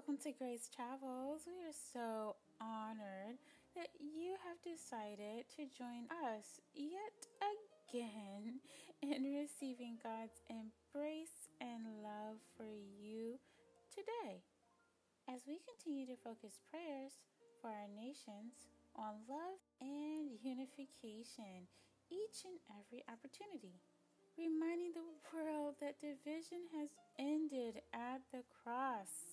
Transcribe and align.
welcome 0.00 0.16
to 0.16 0.32
Grace 0.32 0.64
Travels. 0.72 1.44
We 1.44 1.60
are 1.60 1.76
so 1.92 2.32
honored 2.56 3.36
that 3.76 3.92
you 4.00 4.32
have 4.48 4.56
decided 4.64 5.44
to 5.60 5.68
join 5.76 6.08
us 6.24 6.56
yet 6.72 7.20
again 7.44 8.64
in 9.04 9.28
receiving 9.28 10.00
God's 10.00 10.40
embrace 10.48 11.52
and 11.60 11.84
love 12.00 12.40
for 12.56 12.72
you 12.72 13.36
today. 13.92 14.40
As 15.28 15.44
we 15.44 15.60
continue 15.68 16.08
to 16.08 16.24
focus 16.24 16.64
prayers 16.72 17.20
for 17.60 17.68
our 17.68 17.92
nations 17.92 18.56
on 18.96 19.20
love 19.28 19.60
and 19.84 20.32
unification 20.40 21.68
each 22.08 22.48
and 22.48 22.56
every 22.72 23.04
opportunity 23.04 23.84
reminding 24.40 24.96
the 24.96 25.04
world 25.28 25.76
that 25.84 26.00
division 26.00 26.64
has 26.72 26.88
ended 27.20 27.84
at 27.92 28.24
the 28.32 28.40
cross. 28.64 29.29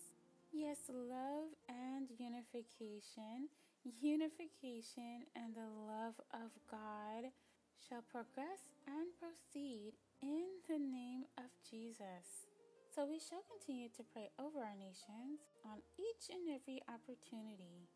Yes, 0.51 0.79
love 0.87 1.51
and 1.67 2.07
unification, 2.17 3.51
unification 3.83 5.27
and 5.35 5.51
the 5.53 5.67
love 5.67 6.15
of 6.31 6.55
God 6.71 7.35
shall 7.77 8.01
progress 8.07 8.71
and 8.88 9.11
proceed 9.19 9.99
in 10.23 10.47
the 10.71 10.79
name 10.79 11.27
of 11.38 11.52
Jesus. 11.67 12.47
So 12.95 13.05
we 13.05 13.19
shall 13.19 13.43
continue 13.45 13.91
to 13.99 14.07
pray 14.15 14.31
over 14.39 14.63
our 14.63 14.79
nations 14.79 15.43
on 15.67 15.83
each 15.99 16.31
and 16.31 16.47
every 16.47 16.81
opportunity. 16.88 17.91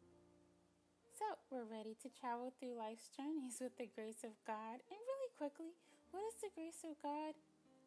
So 1.15 1.39
we're 1.49 1.65
ready 1.65 1.95
to 2.03 2.11
travel 2.11 2.51
through 2.59 2.77
life's 2.77 3.09
journeys 3.15 3.63
with 3.63 3.79
the 3.79 3.89
grace 3.95 4.27
of 4.27 4.35
God. 4.45 4.83
And 4.91 4.99
really 4.99 5.31
quickly, 5.39 5.71
what 6.11 6.21
is 6.27 6.37
the 6.43 6.53
grace 6.53 6.83
of 6.83 6.99
God? 6.99 7.33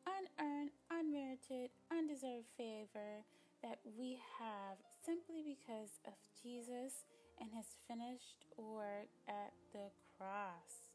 Unearned, 0.08 0.72
unmerited, 0.88 1.70
undeserved 1.92 2.48
favor 2.56 3.24
that 3.64 3.80
we 3.96 4.20
have 4.36 4.76
simply 5.00 5.40
because 5.40 5.96
of 6.04 6.12
Jesus 6.36 7.08
and 7.40 7.48
his 7.48 7.80
finished 7.88 8.44
work 8.60 9.08
at 9.24 9.56
the 9.72 9.88
cross. 10.20 10.92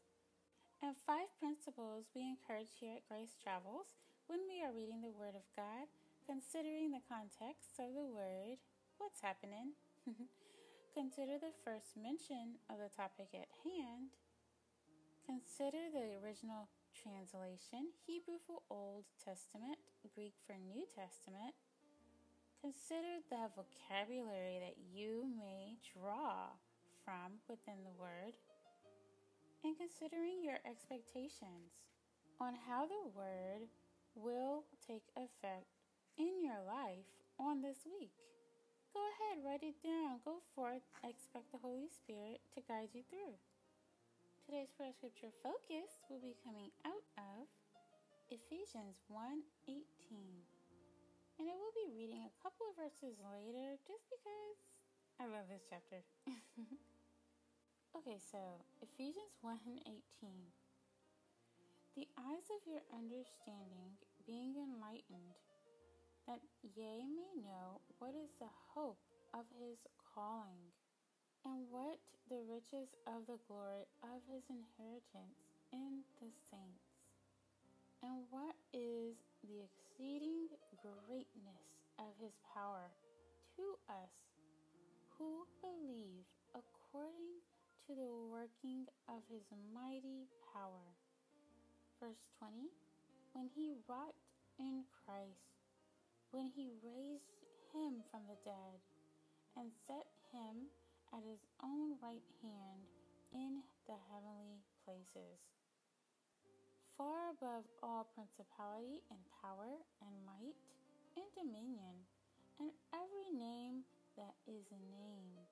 And 0.78 0.94
five 1.02 1.26
principles 1.42 2.14
we 2.14 2.22
encourage 2.22 2.78
here 2.78 2.94
at 2.94 3.10
Grace 3.10 3.34
Travels 3.42 3.98
when 4.30 4.46
we 4.46 4.62
are 4.62 4.70
reading 4.70 5.02
the 5.02 5.12
Word 5.12 5.34
of 5.34 5.42
God, 5.58 5.90
considering 6.30 6.94
the 6.94 7.02
context 7.10 7.74
of 7.82 7.90
the 7.90 8.06
Word, 8.06 8.62
what's 9.02 9.18
happening. 9.18 9.74
Consider 10.94 11.42
the 11.42 11.54
first 11.66 11.98
mention 11.98 12.54
of 12.70 12.78
the 12.78 12.94
topic 12.94 13.34
at 13.34 13.50
hand. 13.66 14.14
Consider 15.26 15.90
the 15.90 16.22
original 16.22 16.70
translation, 16.94 17.90
Hebrew 18.06 18.38
for 18.46 18.62
Old 18.70 19.10
Testament, 19.18 19.82
Greek 20.14 20.38
for 20.46 20.54
New 20.54 20.86
Testament. 20.86 21.58
Consider 22.60 23.24
the 23.32 23.48
vocabulary 23.56 24.60
that 24.60 24.76
you 24.92 25.24
may 25.32 25.80
draw 25.96 26.52
from 27.00 27.40
within 27.48 27.80
the 27.88 27.96
word, 27.96 28.36
and 29.64 29.72
considering 29.80 30.44
your 30.44 30.60
expectations 30.68 31.72
on 32.36 32.52
how 32.68 32.84
the 32.84 33.08
word 33.16 33.64
will 34.12 34.68
take 34.84 35.08
effect 35.16 35.72
in 36.20 36.44
your 36.44 36.60
life 36.68 37.08
on 37.40 37.64
this 37.64 37.88
week. 37.88 38.12
Go 38.92 39.00
ahead, 39.08 39.40
write 39.40 39.64
it 39.64 39.80
down. 39.80 40.20
Go 40.24 40.44
forth. 40.54 40.84
Expect 41.00 41.48
the 41.52 41.64
Holy 41.64 41.88
Spirit 41.88 42.44
to 42.52 42.60
guide 42.68 42.92
you 42.92 43.00
through. 43.08 43.40
Today's 44.44 44.74
prayer 44.76 44.92
scripture 44.92 45.32
focus 45.40 45.96
will 46.12 46.20
be 46.20 46.36
coming 46.44 46.68
out 46.84 47.08
of 47.16 47.48
Ephesians 48.28 49.00
1:18. 49.08 50.49
And 51.40 51.48
I 51.48 51.56
will 51.56 51.72
be 51.72 51.96
reading 51.96 52.20
a 52.20 52.36
couple 52.44 52.68
of 52.68 52.76
verses 52.76 53.16
later 53.16 53.72
just 53.88 54.04
because 54.12 54.60
I 55.16 55.24
love 55.24 55.48
this 55.48 55.64
chapter. 55.64 56.04
okay, 57.96 58.20
so 58.20 58.60
Ephesians 58.84 59.40
1:18. 59.40 59.88
The 61.96 62.04
eyes 62.20 62.44
of 62.52 62.60
your 62.68 62.84
understanding 62.92 63.96
being 64.28 64.52
enlightened, 64.52 65.32
that 66.28 66.44
ye 66.60 67.08
may 67.08 67.32
know 67.40 67.80
what 67.96 68.12
is 68.12 68.36
the 68.36 68.52
hope 68.76 69.00
of 69.32 69.48
his 69.56 69.80
calling 69.96 70.68
and 71.48 71.64
what 71.72 71.96
the 72.28 72.44
riches 72.52 72.92
of 73.08 73.24
the 73.24 73.40
glory 73.48 73.88
of 74.04 74.20
his 74.28 74.44
inheritance 74.52 75.40
in 75.72 76.04
the 76.20 76.28
saints? 76.52 77.00
And 78.04 78.28
what 78.28 78.60
is 78.76 79.16
the 79.40 79.64
exceeding 79.64 80.52
greatness 80.80 81.64
of 82.00 82.16
his 82.16 82.32
power 82.56 82.88
to 83.56 83.64
us 83.88 84.12
who 85.16 85.44
believe 85.60 86.24
according 86.56 87.44
to 87.84 87.92
the 87.92 88.12
working 88.32 88.88
of 89.08 89.20
his 89.28 89.44
mighty 89.72 90.24
power? 90.52 90.88
Verse 92.00 92.24
20 92.40 92.72
When 93.36 93.52
he 93.52 93.76
wrought 93.84 94.16
in 94.58 94.84
Christ, 95.04 95.52
when 96.32 96.48
he 96.48 96.72
raised 96.80 97.36
him 97.76 98.00
from 98.08 98.24
the 98.24 98.40
dead 98.44 98.80
and 99.60 99.68
set 99.86 100.08
him 100.32 100.72
at 101.12 101.20
his 101.26 101.42
own 101.60 102.00
right 102.00 102.24
hand 102.40 102.80
in 103.36 103.60
the 103.84 103.98
heavenly 104.08 104.64
places, 104.86 105.36
far 107.00 107.32
above 107.32 107.64
all 107.80 108.04
principality 108.12 109.00
and 109.08 109.24
power 109.40 109.72
and 110.04 110.12
might 110.28 110.52
and 111.16 111.24
dominion, 111.32 111.96
and 112.60 112.68
every 112.92 113.32
name 113.32 113.88
that 114.20 114.36
is 114.44 114.68
named, 114.68 115.48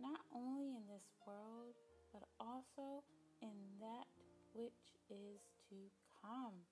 not 0.00 0.24
only 0.32 0.72
in 0.72 0.88
this 0.88 1.04
world, 1.28 1.76
but 2.16 2.24
also 2.40 3.04
in 3.44 3.52
that 3.76 4.08
which 4.56 4.96
is 5.12 5.44
to 5.68 5.76
come. 6.24 6.64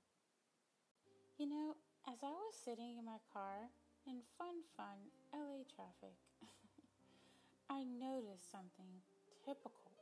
You 1.37 1.45
know, 1.45 1.77
as 2.09 2.17
I 2.25 2.33
was 2.33 2.57
sitting 2.57 2.97
in 2.97 3.05
my 3.05 3.21
car 3.29 3.69
in 4.09 4.25
fun, 4.41 4.65
fun 4.73 5.05
LA 5.37 5.69
traffic, 5.69 6.17
I 7.69 7.85
noticed 7.85 8.49
something 8.49 9.05
typical, 9.45 9.93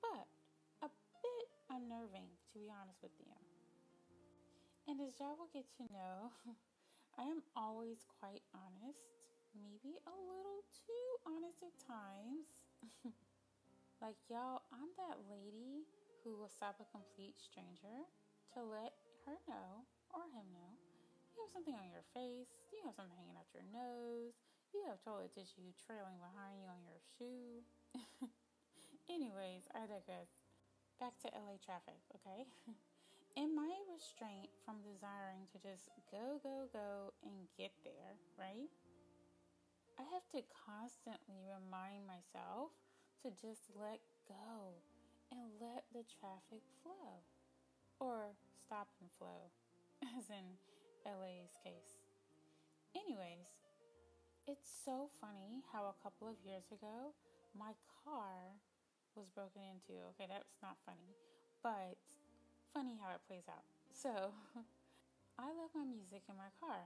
but 0.00 0.24
a 0.80 0.88
bit 1.20 1.46
unnerving, 1.68 2.32
to 2.52 2.60
be 2.60 2.68
honest 2.68 3.00
with 3.00 3.16
you. 3.16 3.32
And 4.84 5.00
as 5.00 5.16
y'all 5.16 5.40
will 5.40 5.52
get 5.52 5.64
to 5.80 5.88
know, 5.88 6.36
I 7.20 7.24
am 7.24 7.40
always 7.56 8.04
quite 8.20 8.44
honest, 8.52 9.08
maybe 9.56 9.96
a 10.04 10.16
little 10.16 10.60
too 10.72 11.08
honest 11.24 11.64
at 11.64 11.76
times. 11.80 12.60
like, 14.04 14.20
y'all, 14.28 14.68
I'm 14.68 14.92
that 15.00 15.24
lady 15.32 15.88
who 16.20 16.36
will 16.36 16.52
stop 16.52 16.76
a 16.76 16.92
complete 16.92 17.40
stranger 17.40 18.04
to 18.52 18.60
let 18.60 18.92
her 19.24 19.40
know 19.48 19.88
or 20.12 20.28
him 20.28 20.44
know 20.52 20.76
you 21.32 21.40
have 21.40 21.52
something 21.52 21.74
on 21.74 21.88
your 21.88 22.04
face, 22.12 22.52
you 22.68 22.84
have 22.84 22.92
something 22.92 23.16
hanging 23.16 23.38
out 23.40 23.48
your 23.56 23.64
nose, 23.72 24.36
you 24.76 24.84
have 24.84 25.00
toilet 25.00 25.32
tissue 25.32 25.72
trailing 25.80 26.20
behind 26.20 26.60
you 26.60 26.68
on 26.68 26.84
your 26.84 27.00
shoe. 27.16 27.64
Anyways, 29.16 29.64
I 29.72 29.88
digress. 29.88 30.41
Back 31.02 31.18
to 31.26 31.34
LA 31.34 31.58
traffic, 31.58 31.98
okay? 32.14 32.46
In 33.42 33.58
my 33.58 33.74
restraint 33.90 34.54
from 34.62 34.86
desiring 34.86 35.50
to 35.50 35.58
just 35.58 35.90
go, 36.14 36.38
go, 36.46 36.70
go 36.70 37.10
and 37.26 37.50
get 37.58 37.74
there, 37.82 38.14
right? 38.38 38.70
I 39.98 40.06
have 40.14 40.22
to 40.30 40.46
constantly 40.54 41.42
remind 41.42 42.06
myself 42.06 42.70
to 43.26 43.34
just 43.34 43.66
let 43.74 43.98
go 44.30 44.78
and 45.34 45.58
let 45.58 45.90
the 45.90 46.06
traffic 46.06 46.62
flow. 46.86 47.26
Or 47.98 48.38
stop 48.62 48.86
and 49.02 49.10
flow, 49.18 49.50
as 50.14 50.30
in 50.30 50.54
LA's 51.02 51.58
case. 51.66 51.98
Anyways, 52.94 53.50
it's 54.46 54.70
so 54.70 55.10
funny 55.18 55.66
how 55.74 55.90
a 55.90 55.98
couple 55.98 56.30
of 56.30 56.38
years 56.46 56.70
ago 56.70 57.10
my 57.58 57.74
car 58.06 58.54
was 59.16 59.28
broken 59.32 59.62
into. 59.62 60.00
Okay, 60.14 60.28
that's 60.28 60.56
not 60.62 60.80
funny, 60.84 61.12
but 61.62 62.00
funny 62.72 62.96
how 62.96 63.12
it 63.12 63.22
plays 63.28 63.46
out. 63.48 63.64
So, 63.92 64.32
I 65.40 65.48
left 65.52 65.76
my 65.76 65.84
music 65.84 66.24
in 66.28 66.36
my 66.36 66.52
car 66.60 66.84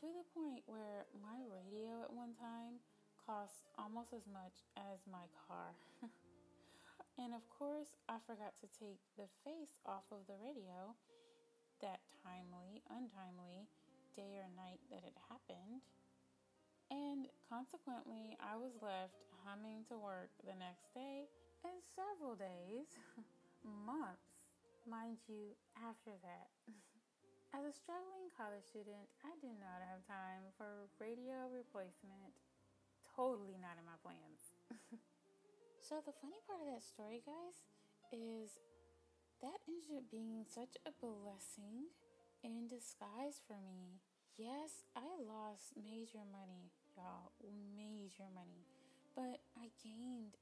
to 0.00 0.06
the 0.12 0.26
point 0.36 0.64
where 0.68 1.08
my 1.16 1.40
radio 1.48 2.04
at 2.04 2.12
one 2.12 2.36
time 2.36 2.80
cost 3.16 3.66
almost 3.80 4.12
as 4.12 4.24
much 4.28 4.64
as 4.76 5.00
my 5.08 5.24
car. 5.48 5.72
and 7.22 7.32
of 7.32 7.44
course, 7.48 7.96
I 8.08 8.20
forgot 8.28 8.54
to 8.62 8.68
take 8.76 9.00
the 9.16 9.28
face 9.42 9.80
off 9.84 10.04
of 10.12 10.24
the 10.28 10.38
radio 10.38 10.94
that 11.80 12.00
timely, 12.24 12.84
untimely 12.88 13.68
day 14.16 14.40
or 14.40 14.48
night 14.56 14.80
that 14.92 15.04
it 15.04 15.16
happened. 15.28 15.84
And 16.88 17.26
consequently, 17.50 18.38
I 18.38 18.54
was 18.56 18.78
left 18.78 19.18
humming 19.42 19.84
to 19.90 19.98
work 19.98 20.30
the 20.46 20.54
next 20.54 20.94
day 20.94 21.26
and 21.64 21.78
several 21.94 22.36
days, 22.36 22.92
months, 23.64 24.52
mind 24.84 25.22
you, 25.28 25.56
after 25.78 26.12
that. 26.20 26.48
As 27.56 27.64
a 27.64 27.72
struggling 27.72 28.28
college 28.36 28.66
student, 28.68 29.08
I 29.24 29.32
did 29.40 29.56
not 29.56 29.80
have 29.80 30.04
time 30.04 30.52
for 30.60 30.90
radio 31.00 31.48
replacement 31.48 32.36
totally 33.16 33.56
not 33.56 33.80
in 33.80 33.88
my 33.88 33.96
plans. 34.04 34.52
so, 35.86 36.04
the 36.04 36.12
funny 36.20 36.36
part 36.44 36.60
of 36.60 36.68
that 36.68 36.84
story, 36.84 37.24
guys, 37.24 37.64
is 38.12 38.60
that 39.40 39.64
ended 39.64 39.96
up 39.96 40.06
being 40.12 40.44
such 40.44 40.76
a 40.84 40.92
blessing 41.00 41.88
in 42.44 42.68
disguise 42.68 43.40
for 43.40 43.56
me. 43.56 44.04
Yes, 44.36 44.84
I 44.92 45.08
lost 45.16 45.72
major 45.80 46.20
money, 46.28 46.68
y'all, 46.92 47.32
major 47.72 48.28
money, 48.36 48.68
but 49.16 49.40
I 49.56 49.72
gained 49.80 50.36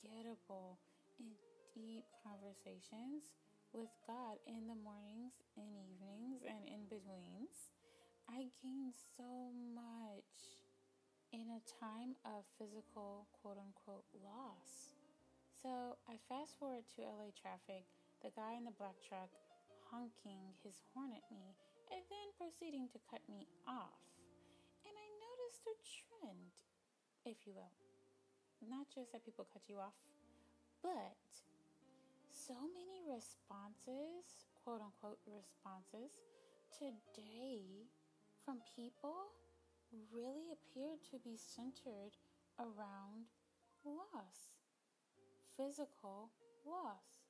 unforgettable 0.00 0.78
and 1.18 1.28
deep 1.76 2.04
conversations 2.24 3.36
with 3.72 3.92
God 4.08 4.40
in 4.48 4.66
the 4.66 4.78
mornings 4.80 5.36
and 5.56 5.68
evenings 5.76 6.40
and 6.48 6.64
in 6.64 6.88
betweens. 6.88 7.72
I 8.28 8.48
gained 8.62 8.96
so 9.16 9.52
much 9.74 10.64
in 11.32 11.46
a 11.52 11.66
time 11.68 12.16
of 12.24 12.48
physical 12.58 13.28
quote 13.40 13.60
unquote 13.60 14.08
loss. 14.24 14.96
So 15.60 16.00
I 16.08 16.16
fast 16.28 16.56
forward 16.56 16.88
to 16.96 17.04
LA 17.04 17.30
traffic, 17.36 17.84
the 18.24 18.32
guy 18.32 18.56
in 18.56 18.64
the 18.64 18.76
black 18.80 18.96
truck 19.04 19.28
honking 19.92 20.56
his 20.64 20.80
horn 20.94 21.12
at 21.12 21.26
me 21.28 21.52
and 21.92 22.00
then 22.08 22.28
proceeding 22.38 22.88
to 22.94 22.98
cut 23.10 23.20
me 23.28 23.44
off. 23.68 24.00
And 24.86 24.94
I 24.94 25.08
noticed 25.20 25.66
a 25.68 25.76
trend, 25.84 26.54
if 27.26 27.44
you 27.44 27.52
will. 27.52 27.89
Not 28.68 28.86
just 28.92 29.12
that 29.12 29.24
people 29.24 29.46
cut 29.52 29.62
you 29.68 29.78
off, 29.78 29.96
but 30.82 31.16
so 32.30 32.54
many 32.72 33.00
responses, 33.08 34.48
quote 34.64 34.80
unquote 34.80 35.18
responses, 35.24 36.12
today 36.76 37.88
from 38.44 38.60
people 38.76 39.32
really 40.12 40.52
appeared 40.52 41.02
to 41.10 41.18
be 41.24 41.36
centered 41.36 42.14
around 42.58 43.32
loss, 43.84 44.54
physical 45.56 46.30
loss, 46.66 47.24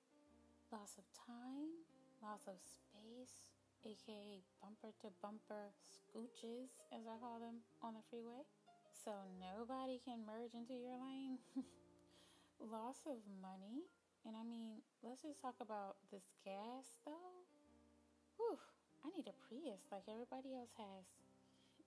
loss 0.72 0.98
of 0.98 1.06
time, 1.14 1.70
loss 2.22 2.46
of 2.46 2.58
space, 2.58 3.54
aka 3.86 4.42
bumper 4.60 4.92
to 5.00 5.08
bumper 5.22 5.72
scooches, 5.88 6.82
as 6.92 7.06
I 7.06 7.16
call 7.18 7.38
them, 7.38 7.62
on 7.82 7.94
the 7.94 8.04
freeway. 8.10 8.44
So 9.04 9.12
nobody 9.40 9.96
can 10.04 10.26
merge 10.28 10.52
into 10.52 10.74
your 10.74 11.00
lane. 11.00 11.38
loss 12.60 13.00
of 13.08 13.16
money. 13.40 13.88
And 14.28 14.36
I 14.36 14.44
mean, 14.44 14.84
let's 15.00 15.24
just 15.24 15.40
talk 15.40 15.56
about 15.64 15.96
this 16.12 16.28
gas 16.44 17.00
though. 17.08 17.48
Whew, 18.36 18.60
I 19.00 19.08
need 19.16 19.24
a 19.24 19.36
Prius 19.48 19.88
like 19.88 20.04
everybody 20.04 20.52
else 20.52 20.76
has. 20.76 21.08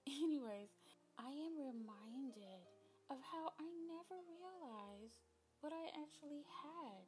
Anyways, 0.10 0.74
I 1.22 1.30
am 1.30 1.54
reminded 1.62 2.66
of 3.14 3.22
how 3.22 3.54
I 3.62 3.70
never 3.86 4.18
realized 4.26 5.22
what 5.62 5.70
I 5.70 5.94
actually 6.02 6.42
had 6.50 7.06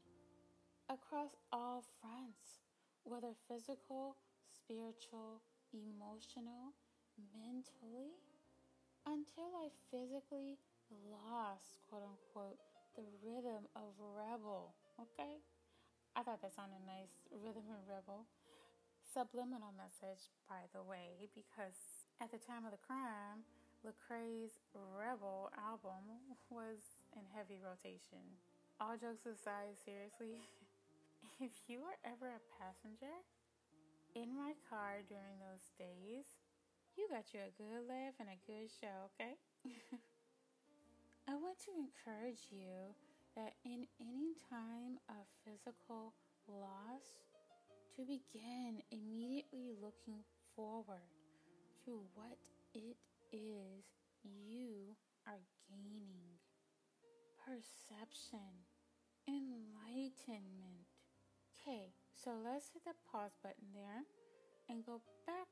across 0.86 1.34
all 1.52 1.82
fronts 1.98 2.62
whether 3.06 3.34
physical, 3.50 4.18
spiritual, 4.50 5.42
emotional, 5.74 6.74
mentally, 7.34 8.18
until 9.06 9.54
I 9.58 9.70
physically 9.90 10.58
lost, 11.10 11.82
quote 11.90 12.06
unquote, 12.06 12.60
the 12.98 13.06
rhythm 13.22 13.70
of 13.76 13.94
rebel. 14.00 14.74
Okay? 15.00 15.42
I 16.16 16.24
thought 16.24 16.42
that 16.42 16.56
sounded 16.56 16.82
nice, 16.88 17.12
rhythm 17.32 17.68
and 17.68 17.84
rebel. 17.86 18.26
Subliminal 19.04 19.72
message, 19.76 20.32
by 20.48 20.68
the 20.72 20.84
way, 20.84 21.30
because 21.36 22.08
at 22.20 22.32
the 22.32 22.40
time 22.40 22.64
of 22.64 22.72
the 22.72 22.84
crime, 22.84 23.44
Lecrae's 23.86 24.58
Rebel 24.74 25.52
album 25.60 26.10
was 26.50 27.06
in 27.14 27.22
heavy 27.36 27.62
rotation. 27.62 28.24
All 28.82 28.98
jokes 28.98 29.30
aside, 29.30 29.78
seriously, 29.84 30.42
if 31.44 31.54
you 31.68 31.86
were 31.86 32.00
ever 32.02 32.34
a 32.34 32.48
passenger 32.58 33.14
in 34.16 34.34
my 34.34 34.58
car 34.72 35.04
during 35.06 35.38
those 35.38 35.70
days, 35.78 36.26
you 36.98 37.08
got 37.10 37.34
you 37.34 37.40
a 37.40 37.52
good 37.58 37.88
laugh 37.88 38.16
and 38.20 38.30
a 38.30 38.40
good 38.48 38.70
show, 38.70 39.12
okay? 39.14 39.36
I 41.28 41.36
want 41.36 41.58
to 41.66 41.72
encourage 41.76 42.48
you 42.52 42.96
that 43.36 43.54
in 43.66 43.88
any 44.00 44.36
time 44.50 45.00
of 45.10 45.26
physical 45.44 46.14
loss, 46.48 47.26
to 47.96 48.02
begin 48.04 48.84
immediately 48.92 49.72
looking 49.82 50.24
forward 50.56 51.12
to 51.86 52.02
what 52.14 52.38
it 52.74 52.98
is 53.32 53.86
you 54.24 54.96
are 55.28 55.40
gaining 55.70 56.40
perception, 57.46 58.68
enlightenment, 59.28 60.86
Okay, 61.66 61.94
so 62.14 62.30
let's 62.46 62.70
hit 62.70 62.86
the 62.86 62.94
pause 63.10 63.34
button 63.42 63.74
there 63.74 64.06
and 64.70 64.86
go 64.86 65.02
back 65.26 65.50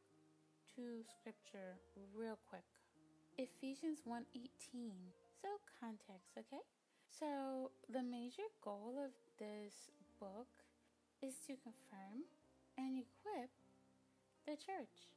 to 0.75 1.06
scripture 1.06 1.78
real 2.16 2.38
quick. 2.50 2.66
Ephesians 3.38 4.02
1:18. 4.06 5.14
So 5.42 5.48
context, 5.80 6.34
okay? 6.38 6.64
So 7.10 7.72
the 7.90 8.02
major 8.02 8.50
goal 8.62 8.98
of 8.98 9.12
this 9.38 9.92
book 10.20 10.50
is 11.22 11.36
to 11.46 11.56
confirm 11.58 12.25
and 12.78 12.98
equip 12.98 13.52
the 14.48 14.58
church 14.58 15.14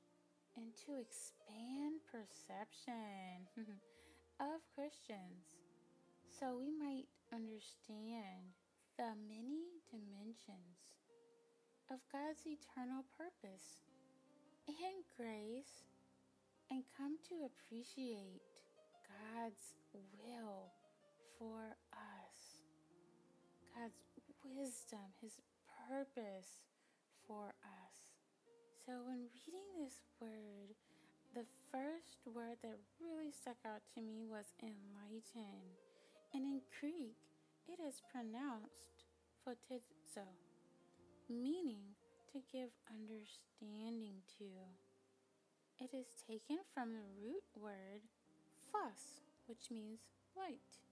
and 0.57 0.77
to 0.85 0.97
expand 0.97 2.05
perception 2.05 3.49
of 4.41 4.61
Christians 4.75 5.57
so 6.29 6.59
we 6.59 6.71
might 6.71 7.09
understand 7.33 8.53
the 8.99 9.17
many 9.25 9.81
dimensions 9.89 11.01
of 11.91 12.01
God's 12.13 12.45
eternal 12.45 13.05
purpose 13.17 13.86
and 14.69 15.03
grace 15.17 15.87
and 16.71 16.83
come 16.97 17.19
to 17.31 17.47
appreciate 17.47 18.43
God's 19.07 19.75
will 20.19 20.75
for 21.39 21.77
us, 21.95 22.39
God's 23.75 24.03
wisdom, 24.43 25.15
His 25.23 25.39
purpose 25.89 26.67
for 27.27 27.55
us. 27.63 27.97
So, 28.85 29.03
when 29.07 29.31
reading 29.35 29.67
this 29.79 30.03
word, 30.21 30.75
the 31.35 31.47
first 31.71 32.23
word 32.27 32.59
that 32.63 32.79
really 33.01 33.31
stuck 33.31 33.59
out 33.67 33.83
to 33.95 34.01
me 34.01 34.25
was 34.27 34.55
enlighten. 34.63 35.63
And 36.35 36.43
in 36.45 36.61
Greek, 36.81 37.19
it 37.69 37.79
is 37.83 38.03
pronounced 38.11 39.05
photizo, 39.47 40.27
meaning 41.29 41.96
to 42.37 42.53
give 42.53 42.69
understanding 42.93 44.21
to. 44.37 44.45
It 45.81 45.97
is 45.97 46.05
taken 46.29 46.61
from 46.77 46.93
the 46.93 47.09
root 47.17 47.49
word 47.57 48.05
phos, 48.69 49.25
which 49.49 49.73
means 49.73 50.05
light, 50.37 50.85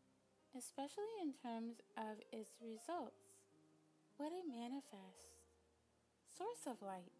especially 0.56 1.20
in 1.20 1.36
terms 1.36 1.84
of 2.00 2.16
its 2.32 2.56
results, 2.64 3.44
what 4.16 4.32
it 4.32 4.48
manifests, 4.48 5.44
source 6.32 6.64
of 6.64 6.80
light. 6.80 7.12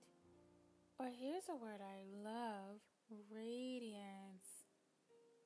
Or 0.97 1.13
here's 1.13 1.53
a 1.53 1.61
word 1.61 1.85
I 1.85 2.09
love 2.25 2.81
radiance. 3.29 4.73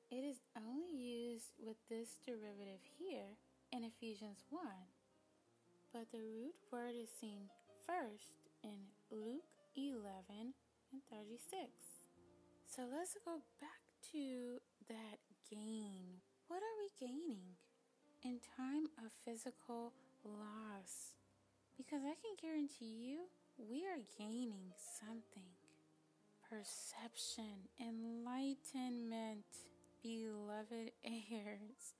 It 0.07 0.23
is 0.23 0.39
only 0.55 0.95
used 0.95 1.51
with 1.59 1.83
this 1.91 2.15
derivative 2.23 2.79
here 2.95 3.35
in 3.75 3.83
Ephesians 3.83 4.47
1, 4.49 4.63
but 5.91 6.07
the 6.15 6.23
root 6.23 6.55
word 6.71 6.95
is 6.95 7.11
seen 7.19 7.51
first 7.83 8.48
in 8.63 8.89
Luke 9.11 9.49
11 9.75 10.53
and 10.91 11.01
36. 11.11 11.69
So 12.67 12.83
let's 12.91 13.15
go 13.25 13.41
back 13.59 13.81
to 14.11 14.59
that 14.87 15.19
gain. 15.49 16.21
What 16.47 16.61
are 16.61 16.77
we 16.79 16.89
gaining 16.99 17.57
in 18.23 18.39
time 18.57 18.89
of 18.97 19.11
physical 19.25 19.93
loss? 20.23 21.13
Because 21.77 22.01
I 22.03 22.15
can 22.19 22.35
guarantee 22.41 23.09
you, 23.09 23.19
we 23.57 23.85
are 23.85 24.03
gaining 24.17 24.73
something. 24.77 25.51
Perception, 26.49 27.69
enlightenment, 27.79 29.45
beloved 30.01 30.91
heirs. 31.03 31.93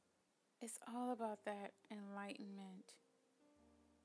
It's 0.61 0.79
all 0.93 1.11
about 1.11 1.45
that 1.45 1.71
enlightenment, 1.91 2.95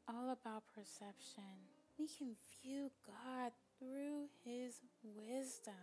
all 0.08 0.30
about 0.30 0.62
perception. 0.74 1.73
We 1.98 2.08
can 2.08 2.34
view 2.62 2.90
God 3.06 3.52
through 3.78 4.26
His 4.44 4.80
wisdom 5.02 5.74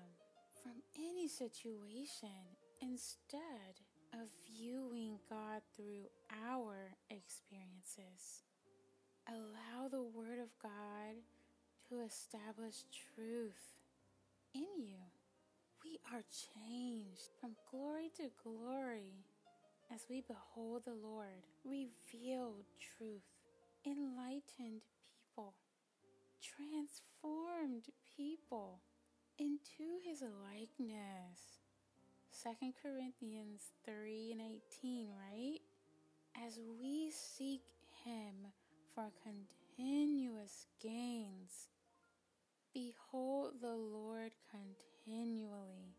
from 0.61 0.73
any 0.97 1.27
situation 1.27 2.29
instead 2.81 3.79
of 4.13 4.27
viewing 4.45 5.19
God 5.29 5.61
through 5.75 6.09
our 6.45 6.75
experiences. 7.09 8.43
Allow 9.29 9.87
the 9.87 10.03
Word 10.03 10.39
of 10.39 10.49
God 10.61 11.15
to 11.89 12.01
establish 12.01 12.83
truth 13.15 13.79
in 14.53 14.67
you. 14.77 14.99
We 15.83 15.99
are 16.13 16.23
changed 16.29 17.29
from 17.39 17.55
glory 17.71 18.11
to 18.17 18.29
glory 18.43 19.13
as 19.93 20.05
we 20.09 20.23
behold 20.27 20.83
the 20.85 20.93
Lord, 20.93 21.47
revealed 21.63 22.65
truth, 22.97 23.23
enlightened 23.85 24.81
people, 25.03 25.53
transformed 26.41 27.85
people 28.17 28.79
into 29.37 30.01
his 30.03 30.21
likeness. 30.21 31.61
2 32.43 32.49
Corinthians 32.81 33.61
3 33.85 34.31
and 34.33 34.41
18, 34.81 35.09
right? 35.09 35.59
As 36.45 36.59
we 36.79 37.11
seek 37.11 37.61
him 38.03 38.47
for 38.95 39.11
continuous 39.23 40.65
gains, 40.81 41.69
behold 42.73 43.53
the 43.61 43.75
Lord 43.75 44.31
continually. 44.49 45.95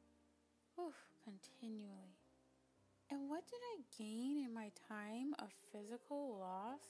Oof, 0.80 0.96
continually. 1.22 2.16
And 3.10 3.28
what 3.28 3.44
did 3.46 3.60
I 3.76 3.82
gain 3.98 4.44
in 4.44 4.54
my 4.54 4.70
time 4.88 5.34
of 5.38 5.50
physical 5.70 6.38
loss 6.40 6.80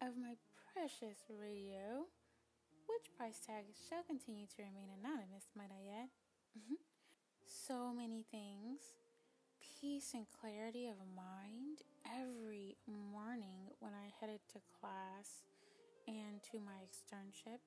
of 0.00 0.16
my 0.16 0.36
precious 0.72 1.18
radio? 1.28 2.06
Which 2.86 3.14
price 3.16 3.40
tag 3.40 3.64
shall 3.88 4.02
continue 4.02 4.46
to 4.46 4.62
remain 4.62 4.90
anonymous, 4.92 5.48
might 5.56 5.72
I 5.72 6.02
add? 6.02 6.08
Mm-hmm. 6.54 6.78
so 7.44 7.92
many 7.92 8.24
things. 8.30 8.94
Peace 9.80 10.12
and 10.14 10.26
clarity 10.40 10.86
of 10.86 10.96
mind 11.16 11.82
every 12.06 12.76
morning 12.86 13.74
when 13.80 13.92
I 13.92 14.12
headed 14.20 14.40
to 14.52 14.60
class 14.80 15.42
and 16.06 16.42
to 16.52 16.60
my 16.60 16.78
externship. 16.86 17.58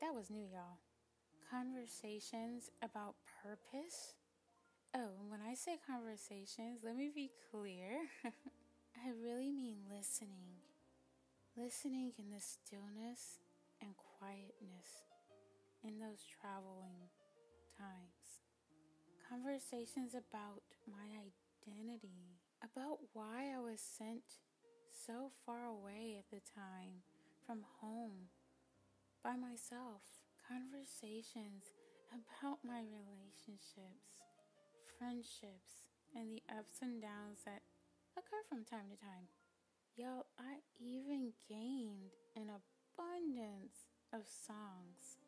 That 0.00 0.14
was 0.14 0.30
new, 0.30 0.46
y'all. 0.52 0.80
Conversations 1.50 2.70
about 2.82 3.14
purpose 3.42 4.14
Oh, 4.94 5.10
when 5.28 5.40
I 5.46 5.54
say 5.54 5.78
conversations, 5.86 6.80
let 6.82 6.96
me 6.96 7.10
be 7.14 7.30
clear. 7.50 8.08
I 8.24 9.10
really 9.22 9.50
mean 9.52 9.76
listening. 9.90 10.64
Listening 11.56 12.12
in 12.18 12.30
the 12.30 12.40
stillness 12.40 13.38
and 13.80 13.94
quietness 13.96 15.08
in 15.82 15.98
those 15.98 16.24
traveling 16.24 17.10
times. 17.76 18.42
Conversations 19.28 20.14
about 20.14 20.62
my 20.86 21.22
identity, 21.22 22.40
about 22.62 22.98
why 23.12 23.52
I 23.54 23.60
was 23.60 23.80
sent 23.80 24.40
so 24.90 25.30
far 25.44 25.64
away 25.66 26.16
at 26.18 26.30
the 26.30 26.40
time 26.40 27.04
from 27.46 27.64
home 27.80 28.32
by 29.22 29.36
myself. 29.36 30.02
Conversations 30.48 31.76
about 32.08 32.58
my 32.64 32.80
relationships 32.80 34.08
friendships, 34.98 35.86
and 36.14 36.32
the 36.32 36.42
ups 36.50 36.82
and 36.82 37.00
downs 37.00 37.46
that 37.46 37.62
occur 38.18 38.42
from 38.48 38.64
time 38.64 38.90
to 38.90 38.98
time. 38.98 39.30
Y'all, 39.94 40.26
I 40.38 40.58
even 40.80 41.32
gained 41.48 42.10
an 42.34 42.50
abundance 42.50 42.77
of 44.12 44.22
songs. 44.26 45.18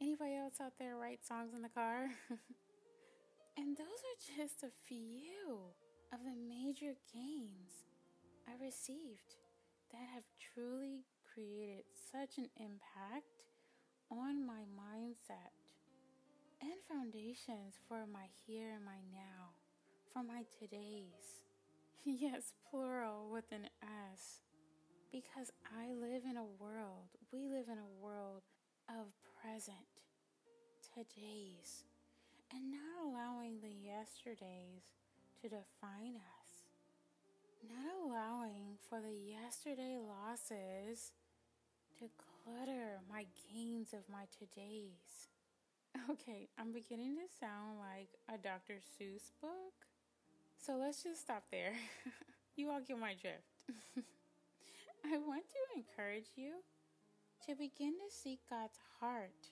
Anybody 0.00 0.34
else 0.36 0.60
out 0.60 0.74
there 0.78 0.96
write 0.96 1.24
songs 1.24 1.54
in 1.54 1.62
the 1.62 1.68
car? 1.68 2.10
and 3.56 3.76
those 3.76 3.86
are 3.86 4.36
just 4.36 4.62
a 4.62 4.70
few 4.86 5.72
of 6.12 6.20
the 6.24 6.36
major 6.36 6.94
gains 7.12 7.86
I 8.48 8.62
received 8.62 9.36
that 9.92 10.06
have 10.14 10.24
truly 10.54 11.04
created 11.32 11.84
such 12.12 12.38
an 12.38 12.48
impact 12.56 13.46
on 14.10 14.46
my 14.46 14.64
mindset 14.74 15.54
and 16.60 16.72
foundations 16.88 17.78
for 17.88 18.06
my 18.12 18.26
here 18.46 18.72
and 18.74 18.84
my 18.84 19.00
now, 19.12 19.54
for 20.12 20.22
my 20.22 20.42
todays. 20.42 21.42
Yes, 22.04 22.54
plural 22.70 23.28
with 23.30 23.52
an 23.52 23.68
S. 23.82 24.47
Because 25.10 25.50
I 25.64 25.92
live 25.94 26.22
in 26.28 26.36
a 26.36 26.44
world, 26.60 27.08
we 27.32 27.48
live 27.48 27.68
in 27.68 27.78
a 27.78 28.04
world 28.04 28.42
of 28.90 29.08
present, 29.40 29.88
todays, 30.84 31.84
and 32.52 32.70
not 32.70 33.06
allowing 33.06 33.60
the 33.60 33.72
yesterdays 33.72 34.84
to 35.40 35.48
define 35.48 36.16
us. 36.16 36.68
Not 37.64 38.04
allowing 38.04 38.76
for 38.88 39.00
the 39.00 39.14
yesterday 39.14 39.96
losses 39.96 41.12
to 41.98 42.10
clutter 42.44 43.00
my 43.10 43.24
gains 43.50 43.94
of 43.94 44.00
my 44.12 44.24
todays. 44.36 45.28
Okay, 46.10 46.48
I'm 46.58 46.72
beginning 46.72 47.16
to 47.16 47.26
sound 47.40 47.78
like 47.78 48.08
a 48.28 48.36
Dr. 48.36 48.74
Seuss 48.74 49.32
book. 49.40 49.72
So 50.60 50.76
let's 50.76 51.02
just 51.02 51.22
stop 51.22 51.44
there. 51.50 51.72
you 52.56 52.70
all 52.70 52.80
get 52.86 52.98
my 52.98 53.14
drift. 53.14 54.04
I 55.04 55.18
want 55.18 55.44
to 55.48 55.78
encourage 55.78 56.30
you 56.36 56.54
to 57.46 57.54
begin 57.54 57.92
to 57.92 58.14
seek 58.14 58.40
God's 58.50 58.78
heart 59.00 59.50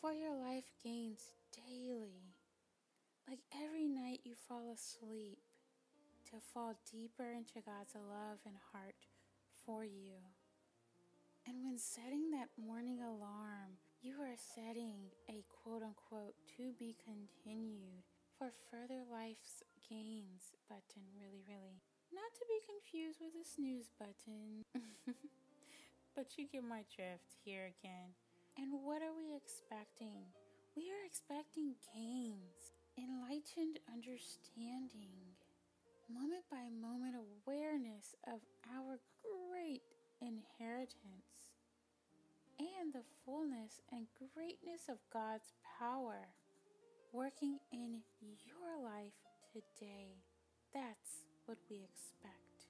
for 0.00 0.12
your 0.12 0.34
life 0.34 0.70
gains 0.82 1.34
daily. 1.52 2.34
Like 3.28 3.40
every 3.62 3.86
night 3.86 4.20
you 4.24 4.34
fall 4.48 4.70
asleep, 4.72 5.38
to 6.30 6.36
fall 6.54 6.74
deeper 6.90 7.30
into 7.32 7.60
God's 7.66 7.94
love 7.94 8.38
and 8.46 8.56
heart 8.72 9.06
for 9.66 9.84
you. 9.84 10.22
And 11.46 11.64
when 11.64 11.78
setting 11.78 12.30
that 12.30 12.48
morning 12.56 13.00
alarm, 13.00 13.78
you 14.02 14.14
are 14.22 14.36
setting 14.36 15.10
a 15.28 15.44
quote 15.62 15.82
unquote 15.82 16.34
to 16.56 16.72
be 16.78 16.96
continued 17.04 18.06
for 18.38 18.52
further 18.70 19.02
life's 19.10 19.62
gains 19.88 20.54
button, 20.68 21.02
really, 21.18 21.42
really. 21.48 21.82
Not 22.12 22.34
to 22.34 22.44
be 22.50 22.58
confused 22.66 23.22
with 23.22 23.34
the 23.34 23.46
snooze 23.46 23.90
button. 23.98 24.66
but 26.16 26.36
you 26.36 26.46
get 26.50 26.64
my 26.64 26.82
drift 26.90 27.38
here 27.44 27.70
again. 27.70 28.12
And 28.58 28.74
what 28.82 29.02
are 29.02 29.14
we 29.14 29.34
expecting? 29.34 30.26
We 30.76 30.90
are 30.90 31.06
expecting 31.06 31.74
gains, 31.94 32.74
enlightened 32.98 33.78
understanding, 33.86 35.38
moment 36.10 36.44
by 36.50 36.66
moment 36.70 37.14
awareness 37.14 38.14
of 38.26 38.40
our 38.74 38.98
great 39.22 39.82
inheritance 40.20 41.54
and 42.58 42.92
the 42.92 43.06
fullness 43.24 43.80
and 43.92 44.06
greatness 44.34 44.88
of 44.88 44.98
God's 45.12 45.54
power 45.78 46.28
working 47.12 47.58
in 47.72 48.02
your 48.44 48.82
life 48.82 49.16
today. 49.52 50.20
That's 50.74 51.29
what 51.46 51.58
we 51.70 51.82
expect. 51.82 52.68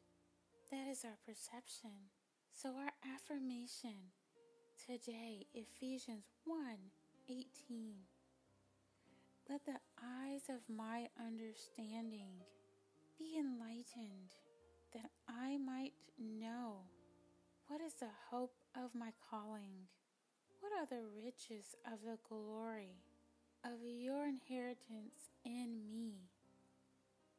That 0.70 0.88
is 0.90 1.04
our 1.04 1.18
perception. 1.26 2.10
So, 2.52 2.70
our 2.76 2.92
affirmation 3.04 4.12
today, 4.86 5.46
Ephesians 5.54 6.26
1 6.44 6.58
18. 7.28 7.46
Let 9.48 9.64
the 9.64 9.80
eyes 10.02 10.42
of 10.48 10.60
my 10.68 11.08
understanding 11.18 12.42
be 13.18 13.36
enlightened, 13.38 14.34
that 14.94 15.10
I 15.28 15.58
might 15.58 15.92
know 16.18 16.82
what 17.66 17.80
is 17.80 17.94
the 17.94 18.10
hope 18.30 18.54
of 18.74 18.94
my 18.94 19.10
calling? 19.30 19.86
What 20.60 20.72
are 20.72 20.86
the 20.86 21.06
riches 21.16 21.76
of 21.86 22.00
the 22.04 22.18
glory 22.28 22.96
of 23.64 23.78
your 23.84 24.26
inheritance 24.26 25.30
in 25.44 25.80
me? 25.92 26.29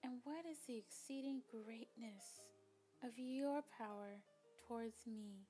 And 0.04 0.14
what 0.24 0.46
is 0.50 0.58
the 0.68 0.78
exceeding 0.78 1.42
greatness 1.52 2.42
of 3.04 3.12
your 3.18 3.62
power 3.78 4.22
towards 4.68 5.06
me 5.06 5.48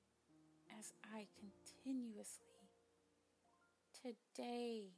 as 0.78 0.92
I 1.14 1.26
continuously, 1.38 2.68
today, 3.94 4.92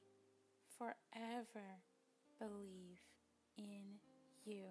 forever 0.76 1.82
believe 2.38 2.98
in 3.56 4.00
you? 4.44 4.66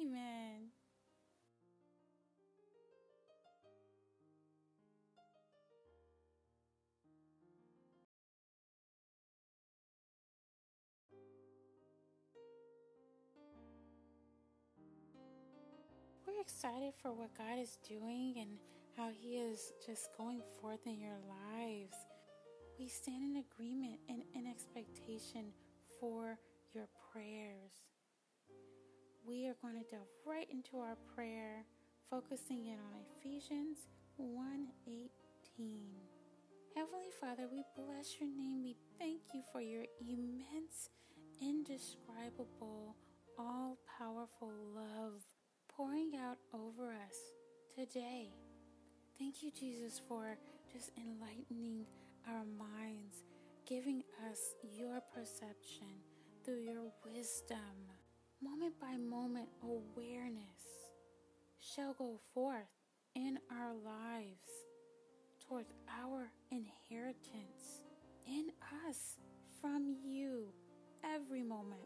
Amen. 0.00 0.70
Excited 16.40 16.94
for 17.02 17.12
what 17.12 17.36
God 17.36 17.58
is 17.60 17.78
doing 17.86 18.36
and 18.40 18.50
how 18.96 19.10
He 19.20 19.36
is 19.36 19.72
just 19.84 20.08
going 20.16 20.40
forth 20.60 20.80
in 20.86 20.98
your 20.98 21.18
lives. 21.28 21.96
We 22.78 22.88
stand 22.88 23.22
in 23.22 23.44
agreement 23.52 24.00
and 24.08 24.22
in 24.34 24.46
expectation 24.46 25.52
for 26.00 26.38
your 26.72 26.88
prayers. 27.12 27.72
We 29.26 29.46
are 29.48 29.56
going 29.60 29.74
to 29.74 29.90
delve 29.90 30.08
right 30.26 30.48
into 30.50 30.78
our 30.78 30.96
prayer, 31.14 31.66
focusing 32.08 32.66
in 32.66 32.78
on 32.78 33.04
Ephesians 33.18 33.86
1:18. 34.18 35.10
Heavenly 36.74 37.10
Father, 37.20 37.48
we 37.52 37.64
bless 37.76 38.18
your 38.18 38.30
name. 38.30 38.62
We 38.62 38.76
thank 38.98 39.20
you 39.34 39.42
for 39.52 39.60
your 39.60 39.84
immense, 40.00 40.88
indescribable, 41.42 42.96
all 43.38 43.76
powerful 43.98 44.52
love 44.74 45.22
pouring 45.80 46.12
out 46.28 46.36
over 46.52 46.92
us 46.92 47.16
today. 47.74 48.28
Thank 49.18 49.42
you, 49.42 49.50
Jesus, 49.50 49.98
for 50.06 50.36
just 50.70 50.90
enlightening 50.98 51.86
our 52.28 52.44
minds, 52.44 53.24
giving 53.66 54.02
us 54.30 54.38
your 54.76 55.00
perception 55.14 55.88
through 56.44 56.60
your 56.60 56.92
wisdom. 57.02 57.58
Moment 58.42 58.74
by 58.78 58.98
moment 58.98 59.48
awareness 59.62 60.44
shall 61.60 61.94
go 61.94 62.20
forth 62.34 62.68
in 63.14 63.38
our 63.50 63.72
lives 63.72 64.50
towards 65.48 65.72
our 66.02 66.30
inheritance 66.50 67.80
in 68.26 68.50
us 68.86 69.16
from 69.62 69.96
you 70.04 70.52
every 71.02 71.42
moment. 71.42 71.80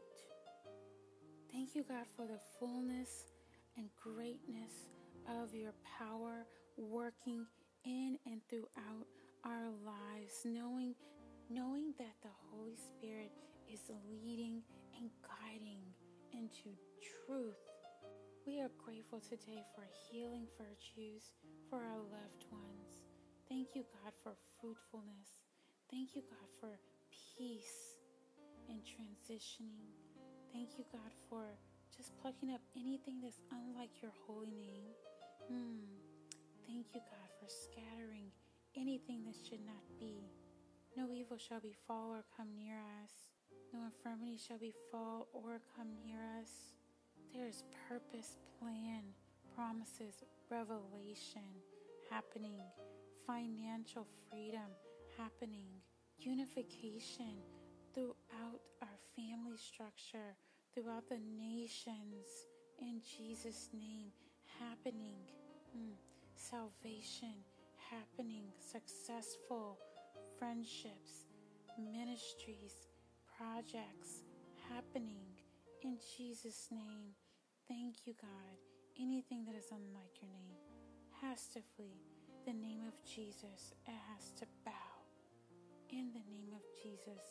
Thank 1.52 1.76
you, 1.76 1.84
God, 1.84 2.06
for 2.16 2.26
the 2.26 2.40
fullness 2.58 3.33
and 3.76 3.88
greatness 4.02 4.88
of 5.28 5.54
your 5.54 5.74
power 5.98 6.46
working 6.76 7.46
in 7.84 8.18
and 8.26 8.40
throughout 8.48 9.06
our 9.44 9.70
lives, 9.84 10.42
knowing 10.44 10.94
knowing 11.50 11.92
that 11.98 12.16
the 12.22 12.32
Holy 12.50 12.76
Spirit 12.76 13.30
is 13.72 13.80
leading 14.08 14.62
and 14.98 15.10
guiding 15.20 15.82
into 16.32 16.72
truth. 17.26 17.60
We 18.46 18.60
are 18.60 18.70
grateful 18.84 19.20
today 19.20 19.62
for 19.74 19.84
healing 20.10 20.46
virtues 20.56 21.32
for 21.68 21.78
our 21.78 22.00
loved 22.00 22.44
ones. 22.50 23.04
Thank 23.48 23.68
you, 23.74 23.84
God, 23.92 24.12
for 24.22 24.36
fruitfulness. 24.60 25.44
Thank 25.90 26.16
you, 26.16 26.22
God, 26.28 26.48
for 26.60 26.78
peace 27.36 27.96
and 28.68 28.80
transitioning. 28.80 29.92
Thank 30.52 30.78
you, 30.78 30.84
God, 30.90 31.12
for 31.28 31.44
just 31.96 32.16
plucking 32.20 32.50
up 32.50 32.60
anything 32.76 33.20
that's 33.22 33.40
unlike 33.52 34.02
your 34.02 34.12
holy 34.26 34.50
name. 34.50 34.90
Hmm. 35.48 35.86
Thank 36.66 36.86
you, 36.94 37.00
God, 37.06 37.28
for 37.38 37.46
scattering 37.46 38.32
anything 38.76 39.24
that 39.24 39.36
should 39.36 39.64
not 39.64 39.84
be. 39.98 40.30
No 40.96 41.12
evil 41.12 41.38
shall 41.38 41.60
befall 41.60 42.10
or 42.10 42.24
come 42.36 42.48
near 42.56 42.78
us. 43.02 43.12
No 43.72 43.80
infirmity 43.84 44.38
shall 44.38 44.58
befall 44.58 45.28
or 45.32 45.60
come 45.76 45.88
near 46.04 46.18
us. 46.40 46.74
There 47.32 47.46
is 47.46 47.64
purpose, 47.88 48.38
plan, 48.58 49.02
promises, 49.54 50.22
revelation 50.50 51.46
happening, 52.10 52.58
financial 53.26 54.06
freedom 54.30 54.70
happening, 55.18 55.66
unification 56.18 57.42
throughout 57.94 58.60
our 58.82 58.98
family 59.16 59.56
structure, 59.56 60.36
throughout 60.74 61.08
the 61.08 61.20
nations, 61.38 62.26
in 62.80 63.00
Jesus' 63.00 63.68
name, 63.72 64.10
happening. 64.58 65.22
Mm. 65.76 65.94
Salvation 66.34 67.34
happening, 67.90 68.44
successful 68.58 69.78
friendships, 70.38 71.26
ministries, 71.78 72.88
projects 73.38 74.24
happening 74.68 75.26
in 75.82 75.98
Jesus' 76.16 76.68
name. 76.72 77.14
Thank 77.68 78.06
you, 78.06 78.14
God. 78.20 78.58
Anything 79.00 79.44
that 79.44 79.54
is 79.54 79.70
unlike 79.70 80.20
your 80.20 80.30
name 80.30 80.58
has 81.22 81.46
to 81.54 81.60
flee. 81.76 82.02
The 82.46 82.52
name 82.52 82.82
of 82.86 82.94
Jesus, 83.04 83.72
it 83.86 83.98
has 84.12 84.30
to 84.40 84.46
bow. 84.64 84.72
In 85.90 86.10
the 86.12 86.24
name 86.30 86.50
of 86.52 86.62
Jesus, 86.82 87.22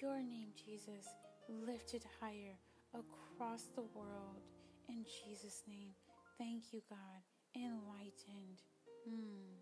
your 0.00 0.22
name, 0.22 0.48
Jesus, 0.56 1.06
lifted 1.48 2.04
higher 2.20 2.58
across 2.94 3.64
the 3.74 3.82
world. 3.94 4.42
In 4.88 5.04
Jesus' 5.04 5.62
name, 5.68 5.92
thank 6.38 6.72
you, 6.72 6.80
God. 6.88 7.22
Enlightened, 7.56 8.62
mm. 9.08 9.54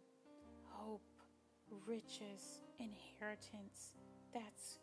hope, 0.64 1.02
riches, 1.86 2.62
inheritance. 2.78 3.94
That's 4.32 4.78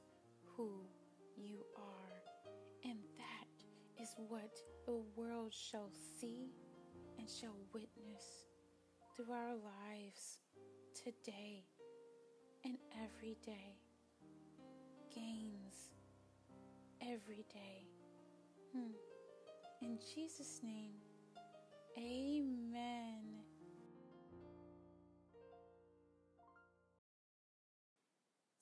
who 0.55 0.71
you 1.35 1.65
are. 1.77 2.89
And 2.89 2.99
that 3.17 4.01
is 4.01 4.15
what 4.27 4.51
the 4.85 5.01
world 5.15 5.53
shall 5.53 5.91
see 6.19 6.51
and 7.17 7.29
shall 7.29 7.55
witness 7.73 8.23
through 9.15 9.33
our 9.33 9.55
lives 9.55 10.39
today 10.95 11.65
and 12.65 12.77
every 13.03 13.37
day. 13.45 13.75
Gains 15.13 15.88
every 17.01 17.45
day. 17.53 17.87
Hmm. 18.73 18.93
In 19.81 19.97
Jesus' 20.13 20.59
name, 20.61 20.99
amen. 21.97 23.23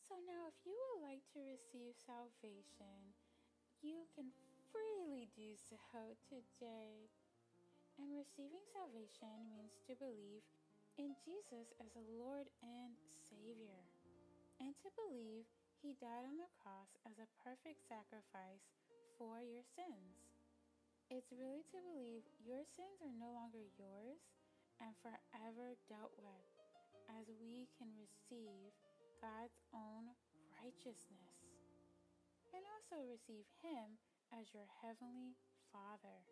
So 0.08 0.16
now, 0.30 0.48
if 0.48 0.58
you 0.64 0.78
would 0.78 1.04
like 1.04 1.26
to 1.34 1.42
receive 1.42 1.98
salvation, 2.06 3.14
you 3.82 4.06
can 4.16 4.30
freely 4.72 5.28
do 5.36 5.58
so 5.58 6.16
today. 6.30 7.10
And 7.98 8.14
receiving 8.14 8.62
salvation 8.70 9.50
means 9.50 9.74
to 9.90 9.98
believe 9.98 10.46
in 11.02 11.18
Jesus 11.26 11.74
as 11.82 11.90
a 11.98 12.06
Lord 12.14 12.46
and 12.62 12.94
Savior, 13.26 13.82
and 14.62 14.78
to 14.86 14.90
believe 14.94 15.50
He 15.82 15.94
died 16.02 16.26
on 16.26 16.42
the 16.42 16.50
cross 16.58 16.90
as 17.06 17.22
a 17.22 17.30
perfect 17.46 17.86
sacrifice 17.86 18.66
for 19.22 19.46
your 19.46 19.62
sins. 19.78 20.18
It's 21.14 21.30
really 21.30 21.62
to 21.70 21.80
believe 21.86 22.26
your 22.42 22.66
sins 22.66 22.98
are 23.06 23.14
no 23.14 23.30
longer 23.30 23.62
yours 23.78 24.18
and 24.82 24.98
forever 25.06 25.78
dealt 25.86 26.18
with, 26.18 26.50
as 27.14 27.30
we 27.38 27.70
can 27.78 27.94
receive 27.94 28.74
God's 29.22 29.62
own 29.70 30.18
righteousness 30.58 31.38
and 32.58 32.66
also 32.74 33.06
receive 33.06 33.46
Him 33.62 34.02
as 34.34 34.50
your 34.58 34.66
Heavenly 34.82 35.38
Father. 35.70 36.26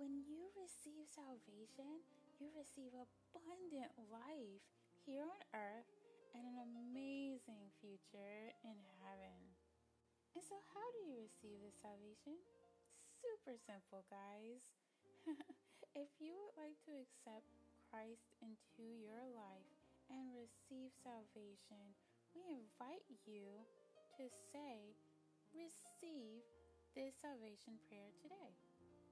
When 0.00 0.24
you 0.24 0.48
receive 0.56 1.12
salvation, 1.12 2.00
you 2.40 2.48
receive 2.56 2.96
abundant 3.36 3.92
life 4.08 4.64
here 5.04 5.28
on 5.28 5.40
earth 5.52 5.99
and 6.34 6.44
an 6.46 6.58
amazing 6.62 7.70
future 7.80 8.52
in 8.62 8.78
heaven. 9.02 9.40
And 10.34 10.42
so, 10.44 10.58
how 10.74 10.86
do 10.94 11.00
you 11.10 11.16
receive 11.18 11.58
this 11.62 11.78
salvation? 11.82 12.38
Super 13.20 13.58
simple, 13.58 14.06
guys. 14.10 14.62
if 15.94 16.10
you 16.22 16.34
would 16.34 16.56
like 16.56 16.78
to 16.86 16.94
accept 16.98 17.46
Christ 17.90 18.30
into 18.42 18.84
your 19.00 19.24
life 19.34 19.70
and 20.10 20.34
receive 20.34 20.90
salvation, 21.02 21.94
we 22.34 22.42
invite 22.50 23.06
you 23.26 23.66
to 24.18 24.24
say, 24.54 24.94
Receive 25.50 26.46
this 26.94 27.18
salvation 27.18 27.74
prayer 27.90 28.14
today. 28.22 28.54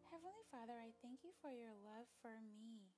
Heavenly 0.06 0.44
Father, 0.54 0.78
I 0.78 0.94
thank 1.02 1.26
you 1.26 1.34
for 1.42 1.50
your 1.50 1.74
love 1.82 2.06
for 2.22 2.38
me. 2.62 2.97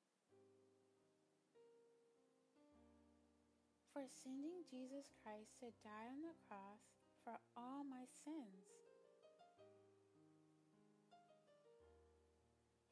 For 3.90 4.06
sending 4.22 4.62
Jesus 4.70 5.10
Christ 5.18 5.50
to 5.58 5.74
die 5.82 6.06
on 6.06 6.22
the 6.22 6.38
cross 6.46 6.78
for 7.26 7.34
all 7.58 7.82
my 7.82 8.06
sins. 8.22 8.70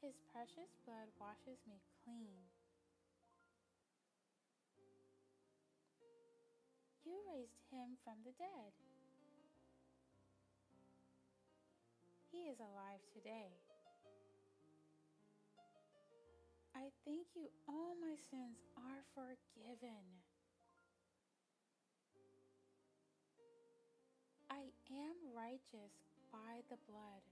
His 0.03 0.19
precious 0.35 0.75
blood 0.83 1.11
washes 1.23 1.63
me 1.71 1.79
clean. 2.03 2.43
You 7.07 7.15
raised 7.31 7.63
him 7.71 7.95
from 8.03 8.19
the 8.27 8.35
dead. 8.35 8.75
He 12.31 12.51
is 12.51 12.59
alive 12.59 13.03
today. 13.15 13.55
I 16.75 16.91
thank 17.07 17.27
you, 17.35 17.51
all 17.67 17.95
my 18.03 18.15
sins 18.31 18.59
are 18.77 19.03
forgiven. 19.15 20.18
I 24.59 24.67
am 24.91 25.15
righteous 25.37 25.95
by 26.33 26.67
the 26.69 26.79
blood. 26.91 27.23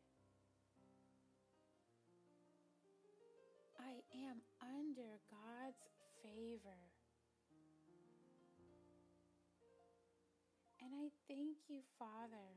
I 3.80 3.98
am 4.14 4.38
under 4.62 5.18
God's 5.26 5.82
favor. 6.22 6.78
And 10.80 10.94
I 10.94 11.10
thank 11.26 11.66
you, 11.68 11.82
Father, 11.98 12.54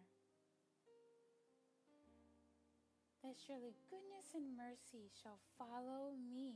that 3.23 3.33
surely 3.47 3.73
goodness 3.89 4.35
and 4.35 4.53
mercy 4.55 5.09
shall 5.23 5.39
follow 5.57 6.13
me 6.29 6.53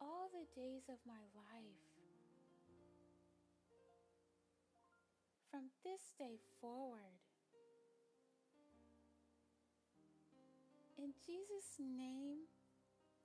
all 0.00 0.30
the 0.30 0.46
days 0.54 0.86
of 0.88 0.98
my 1.04 1.26
life. 1.34 1.87
From 5.58 5.74
this 5.82 6.14
day 6.14 6.38
forward, 6.62 7.18
in 10.94 11.10
Jesus' 11.26 11.82
name, 11.82 12.46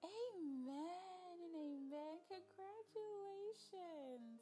amen 0.01 1.37
and 1.45 1.53
amen. 1.53 2.17
Congratulations. 2.25 4.41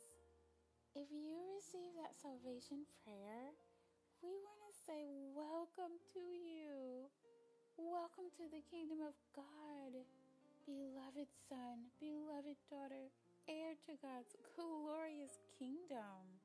If 0.95 1.11
you 1.11 1.35
receive 1.51 1.91
that 1.99 2.15
salvation 2.15 2.87
prayer, 3.03 3.51
we 4.23 4.39
want 4.39 4.63
to 4.63 4.71
say 4.87 5.11
welcome 5.35 5.99
to 6.15 6.23
you. 6.23 7.11
Welcome 7.75 8.31
to 8.39 8.47
the 8.55 8.63
kingdom 8.71 9.03
of 9.03 9.19
God. 9.35 9.99
Beloved 10.63 11.27
son, 11.51 11.91
beloved 11.99 12.55
daughter, 12.71 13.11
heir 13.51 13.75
to 13.83 13.99
God's 13.99 14.39
glorious 14.55 15.43
kingdom. 15.59 16.40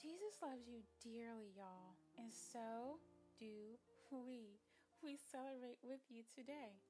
Jesus 0.00 0.40
loves 0.40 0.64
you 0.64 0.80
dearly, 1.04 1.52
y'all, 1.52 1.92
and 2.16 2.32
so 2.32 2.96
do 3.36 3.76
we. 4.08 4.56
We 5.04 5.20
celebrate 5.20 5.76
with 5.84 6.00
you 6.08 6.24
today. 6.32 6.80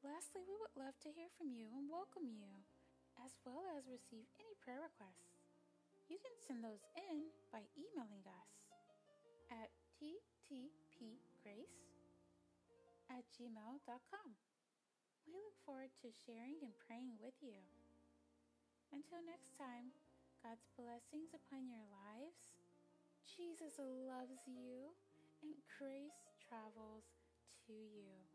Lastly, 0.00 0.40
we 0.48 0.56
would 0.56 0.72
love 0.72 0.96
to 1.04 1.12
hear 1.12 1.28
from 1.36 1.52
you 1.52 1.68
and 1.76 1.84
welcome 1.92 2.32
you, 2.32 2.48
as 3.20 3.36
well 3.44 3.60
as 3.76 3.84
receive 3.84 4.24
any 4.40 4.56
prayer 4.64 4.80
requests. 4.80 5.36
You 6.08 6.16
can 6.16 6.32
send 6.40 6.64
those 6.64 6.80
in 7.12 7.28
by 7.52 7.60
emailing 7.76 8.24
us 8.24 8.52
at 9.52 9.68
ttpgrace 10.00 11.76
at 13.12 13.24
gmail.com. 13.36 14.28
We 15.28 15.36
look 15.44 15.60
forward 15.68 15.92
to 16.00 16.08
sharing 16.24 16.64
and 16.64 16.72
praying 16.88 17.20
with 17.20 17.36
you. 17.44 17.60
Until 18.96 19.20
next 19.28 19.52
time, 19.60 19.92
God's 20.44 20.68
blessings 20.76 21.32
upon 21.32 21.72
your 21.72 21.88
lives. 21.88 22.52
Jesus 23.24 23.80
loves 23.80 24.44
you, 24.44 24.92
and 25.40 25.56
grace 25.80 26.20
travels 26.44 27.08
to 27.64 27.72
you. 27.72 28.33